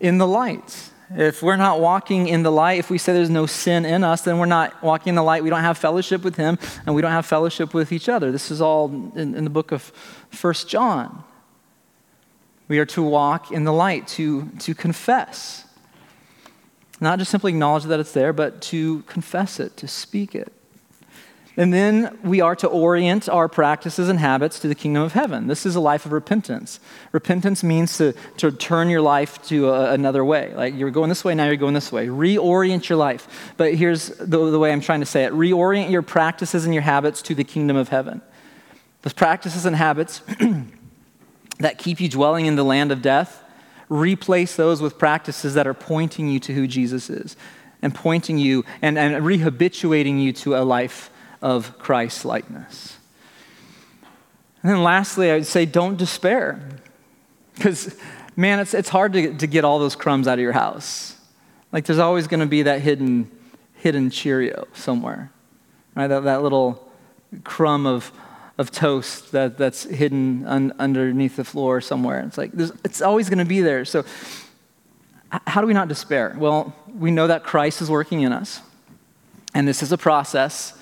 [0.00, 0.90] in the light.
[1.10, 4.22] If we're not walking in the light, if we say there's no sin in us,
[4.22, 5.42] then we're not walking in the light.
[5.42, 8.30] We don't have fellowship with Him, and we don't have fellowship with each other.
[8.30, 9.82] This is all in, in the book of
[10.30, 11.24] First John.
[12.68, 15.64] We are to walk in the light, to, to confess.
[17.00, 20.52] Not just simply acknowledge that it's there, but to confess it, to speak it.
[21.58, 25.48] And then we are to orient our practices and habits to the kingdom of heaven.
[25.48, 26.78] This is a life of repentance.
[27.10, 30.54] Repentance means to, to turn your life to a, another way.
[30.54, 32.06] Like you're going this way, now you're going this way.
[32.06, 33.52] Reorient your life.
[33.56, 36.84] But here's the, the way I'm trying to say it reorient your practices and your
[36.84, 38.22] habits to the kingdom of heaven.
[39.02, 40.22] Those practices and habits
[41.58, 43.42] that keep you dwelling in the land of death,
[43.88, 47.36] replace those with practices that are pointing you to who Jesus is
[47.82, 51.10] and pointing you and, and rehabituating you to a life
[51.40, 52.96] of Christ likeness.
[54.62, 56.60] And then lastly, I would say don't despair.
[57.54, 57.96] Because,
[58.36, 61.16] man, it's, it's hard to, to get all those crumbs out of your house.
[61.72, 63.30] Like, there's always going to be that hidden,
[63.74, 65.30] hidden Cheerio somewhere,
[65.94, 66.06] right?
[66.06, 66.90] That, that little
[67.44, 68.12] crumb of,
[68.56, 72.20] of toast that, that's hidden un, underneath the floor somewhere.
[72.20, 72.52] It's like,
[72.84, 73.84] it's always going to be there.
[73.84, 74.04] So,
[75.46, 76.34] how do we not despair?
[76.38, 78.62] Well, we know that Christ is working in us,
[79.52, 80.77] and this is a process.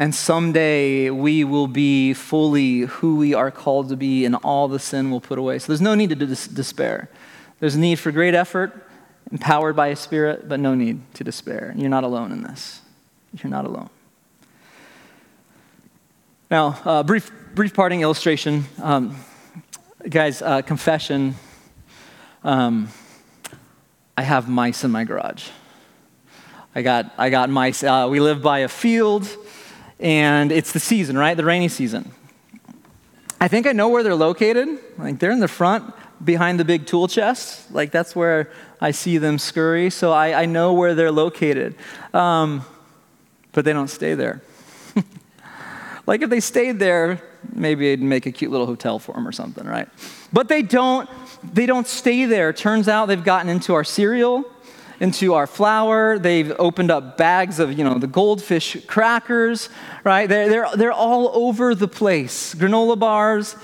[0.00, 4.78] And someday we will be fully who we are called to be, and all the
[4.78, 5.58] sin will put away.
[5.58, 7.10] So there's no need to dis- despair.
[7.58, 8.88] There's a need for great effort,
[9.30, 11.74] empowered by a spirit, but no need to despair.
[11.76, 12.80] You're not alone in this.
[13.42, 13.90] You're not alone.
[16.50, 18.64] Now, uh, brief, brief parting illustration.
[18.82, 19.22] Um,
[20.08, 21.34] guys, uh, confession.
[22.42, 22.88] Um,
[24.16, 25.50] I have mice in my garage.
[26.74, 27.84] I got, I got mice.
[27.84, 29.28] Uh, we live by a field,
[30.00, 31.36] and it's the season, right?
[31.36, 32.10] The rainy season.
[33.40, 34.68] I think I know where they're located.
[34.98, 37.72] Like they're in the front behind the big tool chest.
[37.72, 39.90] Like that's where I see them scurry.
[39.90, 41.74] So I, I know where they're located.
[42.12, 42.64] Um,
[43.52, 44.42] but they don't stay there.
[46.06, 47.22] Like if they stayed there,
[47.52, 49.88] maybe they'd make a cute little hotel for them or something, right?
[50.32, 51.08] But they don't,
[51.54, 52.52] they don't stay there.
[52.52, 54.44] Turns out they've gotten into our cereal,
[55.00, 56.18] into our flour.
[56.18, 59.70] They've opened up bags of, you know, the goldfish crackers,
[60.04, 60.28] right?
[60.28, 62.54] They're, they're, they're all over the place.
[62.54, 63.56] Granola bars,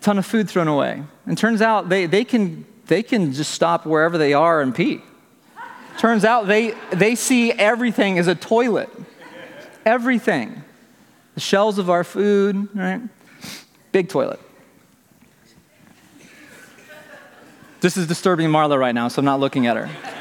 [0.00, 1.02] ton of food thrown away.
[1.24, 5.00] And turns out they, they, can, they can just stop wherever they are and pee.
[5.98, 8.90] Turns out they, they see everything as a toilet.
[9.86, 10.62] Everything
[11.34, 13.00] the shells of our food, right?
[13.92, 14.40] Big toilet.
[17.82, 20.15] This is disturbing Marla right now, so I'm not looking at her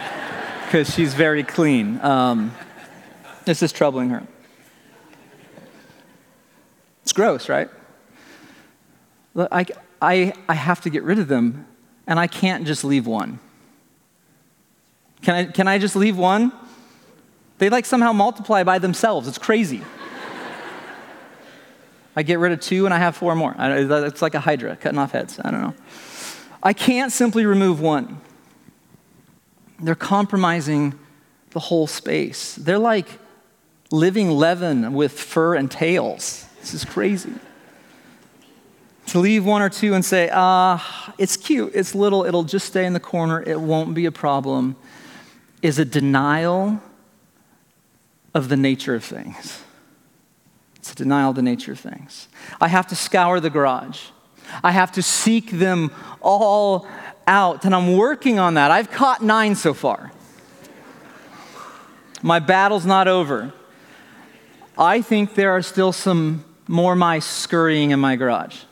[0.65, 2.01] because she's very clean.
[2.01, 2.51] Um,
[3.45, 4.23] this is troubling her.
[7.03, 7.69] It's gross, right?
[9.37, 9.65] I,
[10.01, 11.67] I, I have to get rid of them,
[12.07, 13.39] and I can't just leave one.
[15.21, 16.51] Can I, can I just leave one?
[17.57, 19.27] They like somehow multiply by themselves.
[19.27, 19.81] It's crazy.
[22.15, 23.55] I get rid of two and I have four more.
[23.57, 25.39] It's like a hydra cutting off heads.
[25.43, 25.73] I don't know.
[26.63, 28.21] I can't simply remove one.
[29.79, 30.97] They're compromising
[31.51, 32.55] the whole space.
[32.55, 33.19] They're like
[33.91, 36.45] living leaven with fur and tails.
[36.61, 37.33] This is crazy.
[39.07, 42.85] To leave one or two and say, ah, it's cute, it's little, it'll just stay
[42.85, 44.75] in the corner, it won't be a problem,
[45.61, 46.81] is a denial
[48.33, 49.61] of the nature of things.
[50.77, 52.27] It's a denial of the nature of things.
[52.59, 54.01] I have to scour the garage.
[54.63, 56.87] I have to seek them all
[57.27, 58.71] out, and I'm working on that.
[58.71, 60.11] I've caught nine so far.
[62.21, 63.53] My battle's not over.
[64.77, 68.63] I think there are still some more mice scurrying in my garage.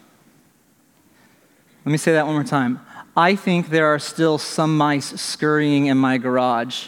[1.86, 2.80] Let me say that one more time.
[3.16, 6.88] I think there are still some mice scurrying in my garage.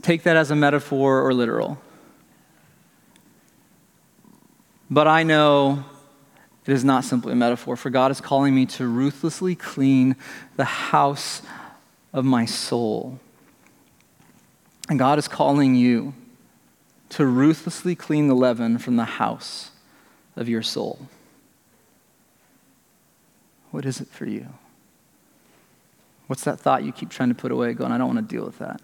[0.00, 1.78] Take that as a metaphor or literal.
[4.88, 5.84] But I know
[6.66, 10.16] it is not simply a metaphor, for God is calling me to ruthlessly clean
[10.56, 11.42] the house
[12.12, 13.18] of my soul.
[14.88, 16.14] And God is calling you
[17.10, 19.70] to ruthlessly clean the leaven from the house
[20.36, 21.08] of your soul.
[23.70, 24.46] What is it for you?
[26.26, 28.44] What's that thought you keep trying to put away, going, I don't want to deal
[28.44, 28.80] with that?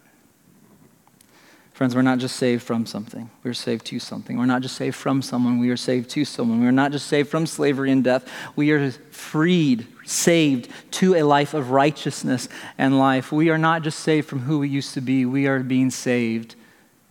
[1.76, 4.38] Friends, we're not just saved from something, we're saved to something.
[4.38, 6.64] We're not just saved from someone, we are saved to someone.
[6.64, 11.52] We're not just saved from slavery and death, we are freed, saved to a life
[11.52, 12.48] of righteousness
[12.78, 13.30] and life.
[13.30, 16.54] We are not just saved from who we used to be, we are being saved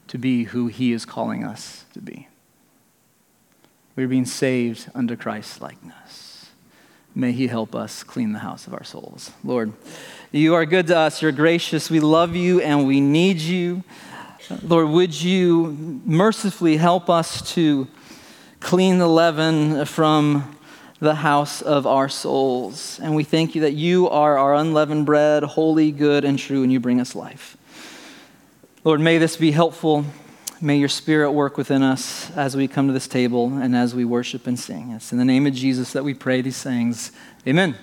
[0.08, 2.28] to be who He is calling us to be.
[3.96, 6.50] We're being saved under Christ's likeness.
[7.14, 9.32] May He help us clean the house of our souls.
[9.44, 9.74] Lord,
[10.32, 13.84] you are good to us, you're gracious, we love you, and we need you.
[14.62, 17.88] Lord, would you mercifully help us to
[18.60, 20.56] clean the leaven from
[21.00, 23.00] the house of our souls?
[23.02, 26.72] And we thank you that you are our unleavened bread, holy, good, and true, and
[26.72, 27.58] you bring us life.
[28.84, 30.06] Lord, may this be helpful.
[30.62, 34.06] May your spirit work within us as we come to this table and as we
[34.06, 34.92] worship and sing.
[34.92, 37.12] It's in the name of Jesus that we pray these things.
[37.48, 37.76] Amen.